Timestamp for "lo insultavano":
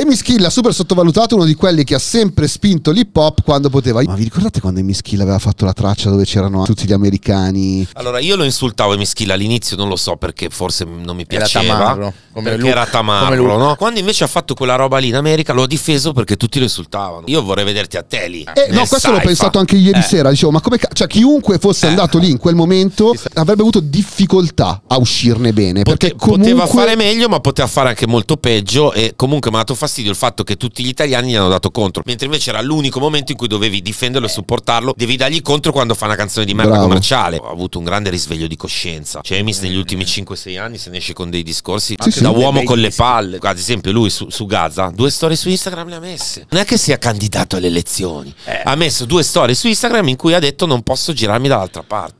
16.58-17.22